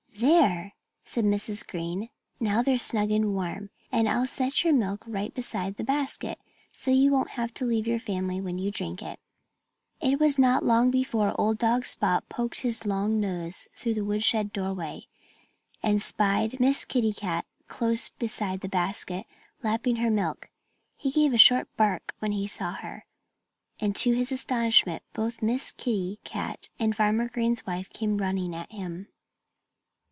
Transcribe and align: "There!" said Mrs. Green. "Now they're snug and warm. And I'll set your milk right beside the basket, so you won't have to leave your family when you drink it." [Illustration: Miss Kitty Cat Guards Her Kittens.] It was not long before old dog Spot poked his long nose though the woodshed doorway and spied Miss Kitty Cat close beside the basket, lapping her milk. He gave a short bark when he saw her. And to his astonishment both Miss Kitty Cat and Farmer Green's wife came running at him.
"There!" 0.17 0.75
said 1.03 1.25
Mrs. 1.25 1.65
Green. 1.65 2.09
"Now 2.39 2.61
they're 2.61 2.77
snug 2.77 3.09
and 3.09 3.33
warm. 3.33 3.71
And 3.91 4.07
I'll 4.07 4.27
set 4.27 4.63
your 4.63 4.71
milk 4.71 5.03
right 5.07 5.33
beside 5.33 5.77
the 5.77 5.83
basket, 5.83 6.37
so 6.71 6.91
you 6.91 7.09
won't 7.09 7.31
have 7.31 7.51
to 7.55 7.65
leave 7.65 7.87
your 7.87 7.99
family 7.99 8.39
when 8.39 8.59
you 8.59 8.69
drink 8.69 9.01
it." 9.01 9.19
[Illustration: 9.99 10.21
Miss 10.21 10.35
Kitty 10.35 10.41
Cat 10.43 10.63
Guards 10.63 10.69
Her 10.69 10.69
Kittens.] 10.69 10.69
It 10.69 10.69
was 10.69 10.69
not 10.69 10.75
long 10.75 10.91
before 11.31 11.41
old 11.41 11.57
dog 11.57 11.85
Spot 11.87 12.29
poked 12.29 12.59
his 12.59 12.85
long 12.85 13.19
nose 13.19 13.67
though 13.83 13.93
the 13.93 14.05
woodshed 14.05 14.53
doorway 14.53 15.07
and 15.81 15.99
spied 15.99 16.59
Miss 16.59 16.85
Kitty 16.85 17.13
Cat 17.13 17.45
close 17.67 18.09
beside 18.09 18.59
the 18.61 18.69
basket, 18.69 19.25
lapping 19.63 19.95
her 19.95 20.11
milk. 20.11 20.51
He 20.97 21.09
gave 21.09 21.33
a 21.33 21.39
short 21.39 21.67
bark 21.75 22.13
when 22.19 22.33
he 22.33 22.45
saw 22.45 22.73
her. 22.73 23.05
And 23.79 23.95
to 23.95 24.13
his 24.13 24.31
astonishment 24.31 25.01
both 25.13 25.41
Miss 25.41 25.71
Kitty 25.71 26.19
Cat 26.23 26.69
and 26.77 26.95
Farmer 26.95 27.27
Green's 27.27 27.65
wife 27.65 27.89
came 27.89 28.17
running 28.19 28.55
at 28.55 28.71
him. 28.71 29.07